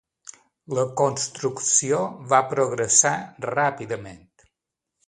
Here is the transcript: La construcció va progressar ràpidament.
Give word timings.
La 0.77 0.85
construcció 1.01 2.01
va 2.35 2.41
progressar 2.55 3.13
ràpidament. 3.51 4.27